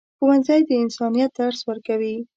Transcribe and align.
ښوونځی 0.17 0.61
د 0.67 0.71
انسانیت 0.83 1.31
درس 1.39 1.59
ورکوي. 1.69 2.15